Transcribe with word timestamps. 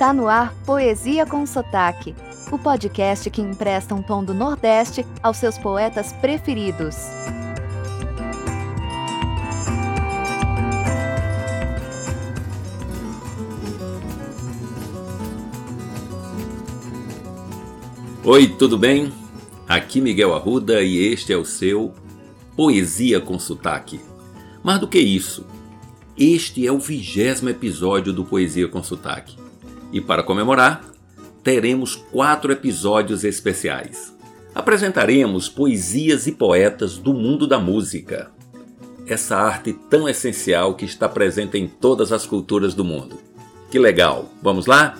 Está 0.00 0.14
no 0.14 0.28
ar 0.28 0.54
Poesia 0.64 1.26
com 1.26 1.44
Sotaque, 1.44 2.14
o 2.50 2.58
podcast 2.58 3.28
que 3.28 3.42
empresta 3.42 3.94
um 3.94 4.00
tom 4.00 4.24
do 4.24 4.32
Nordeste 4.32 5.04
aos 5.22 5.36
seus 5.36 5.58
poetas 5.58 6.10
preferidos. 6.10 6.96
Oi, 18.24 18.48
tudo 18.58 18.78
bem? 18.78 19.12
Aqui 19.68 20.00
Miguel 20.00 20.34
Arruda 20.34 20.82
e 20.82 20.96
este 20.96 21.34
é 21.34 21.36
o 21.36 21.44
seu 21.44 21.92
Poesia 22.56 23.20
com 23.20 23.38
Sotaque. 23.38 24.00
Mais 24.64 24.80
do 24.80 24.88
que 24.88 24.98
isso, 24.98 25.46
este 26.16 26.66
é 26.66 26.72
o 26.72 26.78
vigésimo 26.78 27.50
episódio 27.50 28.14
do 28.14 28.24
Poesia 28.24 28.66
com 28.66 28.82
Sotaque. 28.82 29.49
E 29.92 30.00
para 30.00 30.22
comemorar, 30.22 30.84
teremos 31.42 31.96
quatro 31.96 32.52
episódios 32.52 33.24
especiais. 33.24 34.14
Apresentaremos 34.54 35.48
poesias 35.48 36.26
e 36.26 36.32
poetas 36.32 36.98
do 36.98 37.14
mundo 37.14 37.46
da 37.46 37.58
música. 37.58 38.30
Essa 39.06 39.36
arte 39.36 39.72
tão 39.88 40.08
essencial 40.08 40.74
que 40.74 40.84
está 40.84 41.08
presente 41.08 41.58
em 41.58 41.66
todas 41.66 42.12
as 42.12 42.26
culturas 42.26 42.74
do 42.74 42.84
mundo. 42.84 43.18
Que 43.70 43.78
legal! 43.78 44.28
Vamos 44.42 44.66
lá? 44.66 44.96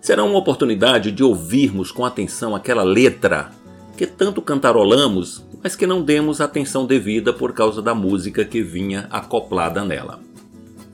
Será 0.00 0.24
uma 0.24 0.38
oportunidade 0.38 1.12
de 1.12 1.22
ouvirmos 1.22 1.92
com 1.92 2.04
atenção 2.04 2.54
aquela 2.54 2.82
letra 2.82 3.50
que 3.96 4.06
tanto 4.06 4.40
cantarolamos, 4.40 5.44
mas 5.62 5.76
que 5.76 5.86
não 5.86 6.02
demos 6.02 6.40
atenção 6.40 6.86
devida 6.86 7.32
por 7.32 7.52
causa 7.52 7.82
da 7.82 7.94
música 7.94 8.44
que 8.44 8.62
vinha 8.62 9.06
acoplada 9.10 9.84
nela. 9.84 10.20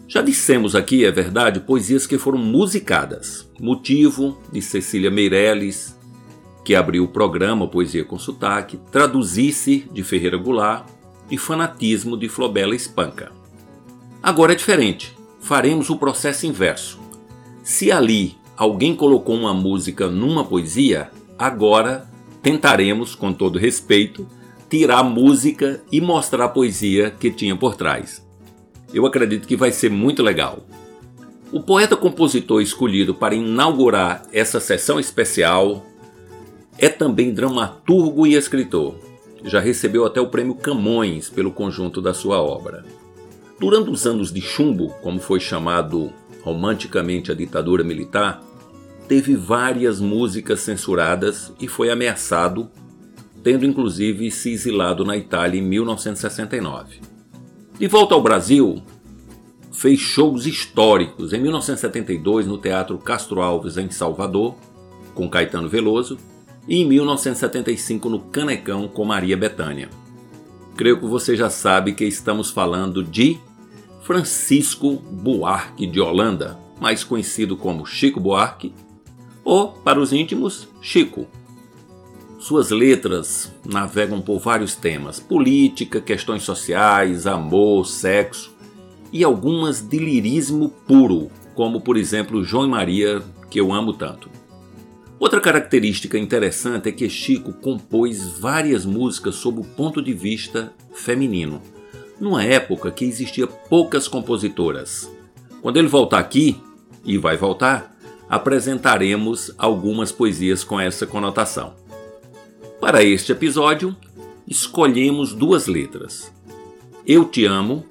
Já 0.09 0.23
dissemos 0.23 0.77
aqui, 0.77 1.05
é 1.05 1.11
verdade, 1.11 1.59
poesias 1.59 2.07
que 2.07 2.17
foram 2.17 2.39
musicadas. 2.39 3.51
Motivo 3.59 4.41
de 4.53 4.63
Cecília 4.63 5.11
Meirelles, 5.11 5.99
que 6.65 6.77
abriu 6.77 7.05
o 7.05 7.09
programa 7.09 7.67
Poesia 7.67 8.05
com 8.05 8.17
Sotaque, 8.17 8.79
Traduzisse 8.93 9.89
de 9.93 10.05
Ferreira 10.05 10.37
Goulart 10.37 10.87
e 11.29 11.37
Fanatismo 11.37 12.17
de 12.17 12.29
Flobela 12.29 12.77
Espanca. 12.77 13.33
Agora 14.23 14.53
é 14.53 14.57
diferente. 14.57 15.17
Faremos 15.41 15.91
o 15.91 15.97
processo 15.97 16.47
inverso. 16.47 17.01
Se 17.65 17.91
ali 17.91 18.37
alguém 18.57 18.95
colocou 18.95 19.35
uma 19.35 19.55
música 19.55 20.09
numa 20.09 20.45
poesia, 20.45 21.11
agora 21.37 22.09
tentaremos, 22.43 23.17
com 23.17 23.33
todo 23.33 23.59
respeito, 23.59 24.27
tirar 24.71 25.01
a 25.01 25.05
música 25.05 25.83
e 25.91 26.01
mostrar 26.01 26.45
a 26.45 26.49
poesia 26.49 27.11
que 27.11 27.31
tinha 27.31 27.57
por 27.57 27.75
trás. 27.75 28.26
Eu 28.93 29.07
acredito 29.07 29.47
que 29.47 29.57
vai 29.57 29.73
ser 29.73 29.91
muito 29.91 30.23
legal. 30.23 30.67
O 31.53 31.61
poeta-compositor 31.61 32.61
escolhido 32.61 33.15
para 33.15 33.35
inaugurar 33.35 34.23
essa 34.33 34.59
sessão 34.59 34.99
especial 34.99 35.85
é 36.79 36.89
também 36.89 37.33
dramaturgo 37.33 38.27
e 38.27 38.35
escritor. 38.35 38.97
Já 39.45 39.61
recebeu 39.61 40.05
até 40.05 40.21
o 40.21 40.29
prêmio 40.29 40.55
Camões 40.55 41.29
pelo 41.29 41.53
conjunto 41.53 42.03
da 42.03 42.13
sua 42.13 42.43
obra. 42.43 42.85
Durante 43.59 43.91
os 43.91 44.07
anos 44.07 44.33
de 44.33 44.41
chumbo, 44.41 44.91
como 45.03 45.21
foi 45.21 45.41
chamado 45.41 46.13
romanticamente 46.43 47.33
a 47.33 47.35
ditadura 47.35 47.83
militar, 47.83 48.43
teve 49.09 49.35
várias 49.35 50.01
músicas 50.01 50.61
censuradas 50.61 51.53
e 51.61 51.69
foi 51.69 51.91
ameaçado, 51.91 52.69
tendo 53.43 53.65
inclusive 53.65 54.31
se 54.31 54.53
exilado 54.53 55.05
na 55.05 55.17
Itália 55.17 55.61
em 55.61 55.65
1969. 55.65 57.16
De 57.79 57.87
volta 57.89 58.15
ao 58.15 58.23
Brasil, 58.23 58.83
fez 59.71 60.01
shows 60.01 60.47
históricos 60.47 61.35
em 61.35 61.43
1972 61.43 62.47
no 62.47 62.57
Teatro 62.57 62.97
Castro 62.97 63.43
Alves 63.43 63.77
em 63.77 63.91
Salvador, 63.91 64.55
com 65.15 65.29
Caetano 65.29 65.69
Veloso, 65.69 66.17
e 66.67 66.81
em 66.81 66.87
1975 66.87 68.09
no 68.09 68.21
Canecão 68.21 68.89
com 68.89 69.05
Maria 69.05 69.37
Bethânia. 69.37 69.91
Creio 70.75 70.99
que 70.99 71.05
você 71.05 71.37
já 71.37 71.51
sabe 71.51 71.93
que 71.93 72.07
estamos 72.07 72.51
falando 72.51 73.05
de 73.05 73.39
Francisco 74.01 74.95
Buarque 74.95 75.87
de 75.87 76.01
Holanda, 76.01 76.59
mais 76.81 77.05
conhecido 77.05 77.59
como 77.59 77.85
Chico 77.85 78.19
Buarque, 78.19 78.73
ou, 79.45 79.69
para 79.69 80.01
os 80.01 80.15
íntimos, 80.15 80.67
Chico. 80.81 81.27
Suas 82.39 82.71
letras 82.71 83.53
navegam 83.65 84.21
por 84.21 84.39
vários 84.39 84.75
temas: 84.75 85.19
política, 85.19 86.01
questões 86.01 86.43
sociais, 86.43 87.27
amor, 87.27 87.87
sexo 87.87 88.55
e 89.13 89.25
algumas 89.25 89.81
de 89.81 89.99
lirismo 89.99 90.69
puro, 90.69 91.31
como 91.55 91.81
por 91.81 91.97
exemplo 91.97 92.45
João 92.45 92.67
e 92.67 92.69
Maria, 92.69 93.23
que 93.51 93.59
eu 93.59 93.73
amo 93.73 93.93
tanto. 93.93 94.29
Outra 95.19 95.41
característica 95.41 96.19
interessante 96.19 96.91
é 96.91 96.93
que 96.93 97.09
Chico 97.09 97.53
compôs 97.55 98.29
várias 98.39 98.85
músicas 98.85 99.37
sob 99.37 99.61
o 99.61 99.65
ponto 99.65 100.03
de 100.03 100.13
vista 100.13 100.75
feminino, 100.93 101.63
numa 102.21 102.45
época 102.45 102.91
que 102.91 103.07
existia 103.07 103.47
poucas 103.47 104.07
compositoras. 104.07 105.11
Quando 105.63 105.79
ele 105.79 105.89
voltar 105.89 106.19
aqui, 106.19 106.61
e 107.07 107.17
vai 107.17 107.37
voltar, 107.37 107.97
apresentaremos 108.29 109.53
algumas 109.57 110.11
poesias 110.11 110.65
com 110.65 110.79
essa 110.79 111.07
conotação. 111.07 111.75
Para 112.81 113.03
este 113.03 113.33
episódio, 113.33 113.97
escolhemos 114.47 115.33
duas 115.33 115.67
letras. 115.67 116.33
Eu 117.07 117.25
Te 117.25 117.47
Amo, 117.47 117.85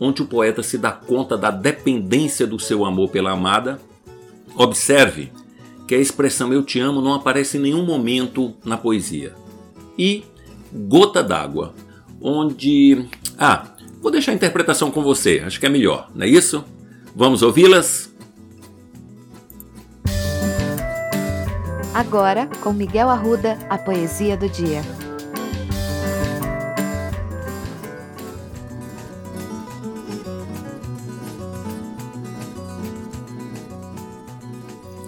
onde 0.00 0.22
o 0.22 0.26
poeta 0.26 0.62
se 0.62 0.78
dá 0.78 0.90
conta 0.90 1.36
da 1.36 1.50
dependência 1.50 2.46
do 2.46 2.58
seu 2.58 2.84
amor 2.84 3.10
pela 3.10 3.32
amada. 3.32 3.78
Observe 4.56 5.30
que 5.86 5.94
a 5.94 5.98
expressão 5.98 6.52
Eu 6.52 6.62
Te 6.62 6.80
Amo 6.80 7.02
não 7.02 7.12
aparece 7.12 7.58
em 7.58 7.60
nenhum 7.60 7.84
momento 7.84 8.54
na 8.64 8.78
poesia. 8.78 9.34
E 9.98 10.24
Gota 10.72 11.22
d'Água, 11.22 11.74
onde. 12.20 13.06
Ah, 13.38 13.66
vou 14.00 14.10
deixar 14.10 14.32
a 14.32 14.34
interpretação 14.34 14.90
com 14.90 15.02
você, 15.02 15.42
acho 15.44 15.60
que 15.60 15.66
é 15.66 15.68
melhor, 15.68 16.10
não 16.14 16.24
é 16.24 16.28
isso? 16.28 16.64
Vamos 17.14 17.42
ouvi-las? 17.42 18.11
Agora, 21.94 22.48
com 22.62 22.72
Miguel 22.72 23.10
Arruda, 23.10 23.58
a 23.68 23.76
poesia 23.76 24.34
do 24.34 24.48
dia. 24.48 24.80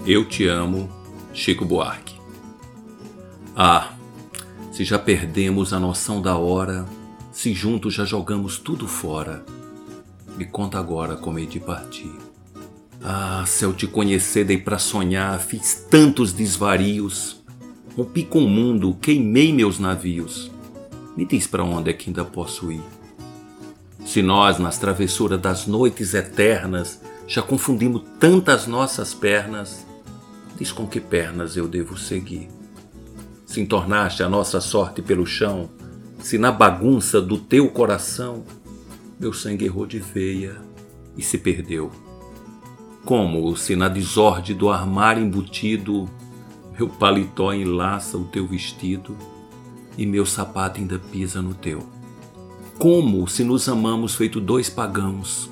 Eu 0.07 0.29
te 0.29 0.47
amo, 0.47 0.91
Chico 1.33 1.65
Buarque. 1.65 2.21
Ah, 3.57 3.95
se 4.71 4.85
já 4.85 4.99
perdemos 4.99 5.73
a 5.73 5.81
noção 5.81 6.21
da 6.21 6.37
hora, 6.37 6.85
se 7.33 7.55
juntos 7.55 7.95
já 7.95 8.05
jogamos 8.05 8.59
tudo 8.59 8.87
fora, 8.87 9.43
me 10.37 10.45
conta 10.45 10.79
agora 10.79 11.17
como 11.17 11.39
hei 11.39 11.47
de 11.47 11.61
partir. 11.61 12.24
Ah, 13.03 13.45
se 13.47 13.65
eu 13.65 13.73
te 13.73 13.87
conhecer 13.87 14.45
dei 14.45 14.59
para 14.59 14.79
sonhar, 14.79 15.39
fiz 15.41 15.87
tantos 15.91 16.33
desvarios. 16.33 17.43
Rompi 17.97 18.25
com 18.25 18.45
o 18.45 18.49
mundo, 18.49 18.97
queimei 19.01 19.53
meus 19.53 19.79
navios. 19.79 20.51
Me 21.17 21.25
diz 21.25 21.47
para 21.47 21.63
onde 21.63 21.91
é 21.91 21.93
que 21.93 22.11
ainda 22.11 22.25
posso 22.25 22.73
ir? 22.73 22.83
Se 24.05 24.21
nós, 24.21 24.59
nas 24.59 24.79
travessuras 24.79 25.41
das 25.41 25.67
noites 25.67 26.13
eternas, 26.13 27.01
já 27.27 27.41
confundimos 27.41 28.03
tantas 28.19 28.67
nossas 28.67 29.15
pernas, 29.15 29.87
diz 30.59 30.73
com 30.73 30.87
que 30.87 31.01
pernas 31.01 31.57
eu 31.57 31.69
devo 31.69 31.97
seguir. 31.97 32.49
Se 33.47 33.61
entornaste 33.61 34.23
a 34.23 34.29
nossa 34.29 34.61
sorte 34.61 35.01
pelo 35.01 35.27
chão, 35.27 35.71
se 36.19 36.37
na 36.37 36.51
bagunça 36.51 37.21
do 37.21 37.39
teu 37.39 37.69
coração 37.71 38.45
meu 39.19 39.33
sangue 39.33 39.65
errou 39.65 39.87
de 39.87 39.99
veia 39.99 40.57
e 41.17 41.23
se 41.23 41.39
perdeu 41.39 41.91
como 43.05 43.57
se 43.57 43.77
na 43.77 43.89
desordem 43.89 44.57
do 44.57 44.71
armário 44.71 45.23
embutido 45.23 46.09
meu 46.77 46.89
paletó 46.89 47.53
enlaça 47.53 48.19
o 48.19 48.25
teu 48.25 48.47
vestido 48.47 49.17
e 49.97 50.05
meu 50.05 50.27
sapato 50.27 50.81
ainda 50.81 50.99
pisa 50.99 51.41
no 51.41 51.55
teu. 51.55 51.87
Como 52.79 53.29
se 53.29 53.45
nos 53.45 53.69
amamos 53.69 54.17
feito 54.17 54.41
dois 54.41 54.69
pagãos, 54.69 55.49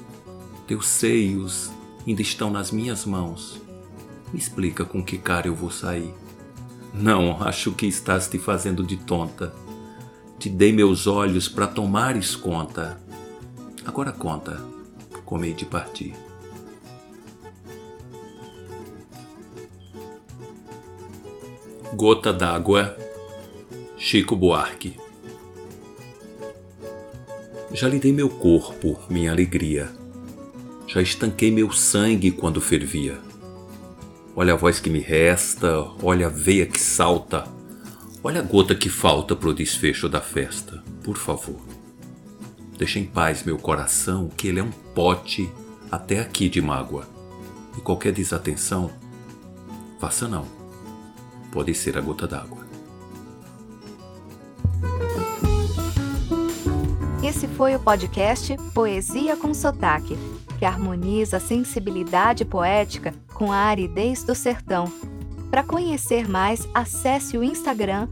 teus 0.66 0.88
seios 0.88 1.70
ainda 2.04 2.22
estão 2.22 2.50
nas 2.50 2.72
minhas 2.72 3.04
mãos. 3.04 3.60
Me 4.32 4.38
explica 4.38 4.84
com 4.84 5.04
que 5.04 5.16
cara 5.16 5.46
eu 5.46 5.54
vou 5.54 5.70
sair. 5.70 6.12
Não, 6.92 7.40
acho 7.42 7.70
que 7.72 7.86
estás 7.86 8.26
te 8.26 8.38
fazendo 8.38 8.82
de 8.82 8.96
tonta. 8.96 9.54
Te 10.38 10.48
dei 10.48 10.72
meus 10.72 11.06
olhos 11.06 11.48
para 11.48 11.68
tomares 11.68 12.34
conta. 12.34 13.00
Agora 13.84 14.10
conta, 14.10 14.60
como 15.24 15.44
hei 15.44 15.54
de 15.54 15.64
partir. 15.64 16.31
Gota 21.94 22.32
d'água, 22.32 22.96
Chico 23.98 24.34
Buarque. 24.34 24.96
Já 27.70 27.86
lhe 27.86 27.98
dei 27.98 28.14
meu 28.14 28.30
corpo, 28.30 28.98
minha 29.10 29.30
alegria. 29.30 29.90
Já 30.86 31.02
estanquei 31.02 31.50
meu 31.50 31.70
sangue 31.70 32.30
quando 32.30 32.62
fervia. 32.62 33.20
Olha 34.34 34.54
a 34.54 34.56
voz 34.56 34.80
que 34.80 34.88
me 34.88 35.00
resta, 35.00 35.86
olha 36.02 36.28
a 36.28 36.30
veia 36.30 36.64
que 36.64 36.80
salta, 36.80 37.44
olha 38.24 38.40
a 38.40 38.42
gota 38.42 38.74
que 38.74 38.88
falta 38.88 39.36
pro 39.36 39.52
desfecho 39.52 40.08
da 40.08 40.22
festa. 40.22 40.82
Por 41.04 41.18
favor, 41.18 41.60
deixa 42.78 42.98
em 42.98 43.04
paz 43.04 43.42
meu 43.42 43.58
coração, 43.58 44.30
que 44.30 44.48
ele 44.48 44.60
é 44.60 44.62
um 44.62 44.72
pote 44.94 45.46
até 45.90 46.20
aqui 46.20 46.48
de 46.48 46.62
mágoa. 46.62 47.06
E 47.76 47.82
qualquer 47.82 48.12
desatenção, 48.14 48.90
faça 50.00 50.26
não. 50.26 50.61
Pode 51.52 51.74
ser 51.74 51.98
a 51.98 52.00
gota 52.00 52.26
d'água. 52.26 52.66
Esse 57.22 57.46
foi 57.46 57.76
o 57.76 57.78
podcast 57.78 58.56
Poesia 58.74 59.36
com 59.36 59.54
Sotaque, 59.54 60.16
que 60.58 60.64
harmoniza 60.64 61.36
a 61.36 61.40
sensibilidade 61.40 62.44
poética 62.44 63.14
com 63.34 63.52
a 63.52 63.56
aridez 63.56 64.24
do 64.24 64.34
sertão. 64.34 64.90
Para 65.50 65.62
conhecer 65.62 66.28
mais, 66.28 66.66
acesse 66.72 67.36
o 67.36 67.44
Instagram 67.44 68.08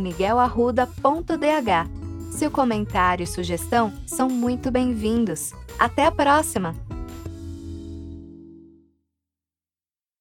miguelarruda.dh. 0.00 2.32
Seu 2.32 2.50
comentário 2.50 3.22
e 3.22 3.26
sugestão 3.26 3.92
são 4.06 4.28
muito 4.28 4.70
bem-vindos. 4.70 5.52
Até 5.78 6.04
a 6.04 6.10
próxima! 6.10 6.87